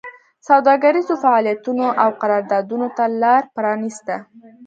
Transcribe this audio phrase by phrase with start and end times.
[0.47, 4.15] سوداګریزو فعالیتونو او قراردادونو ته لار پرانېسته